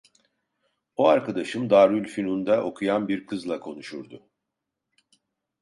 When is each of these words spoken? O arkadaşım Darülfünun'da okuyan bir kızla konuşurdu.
O 0.95 1.07
arkadaşım 1.07 1.69
Darülfünun'da 1.69 2.63
okuyan 2.63 3.07
bir 3.07 3.25
kızla 3.25 3.59
konuşurdu. 3.59 4.29